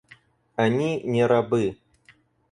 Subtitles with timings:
[0.63, 1.61] Они не рабы!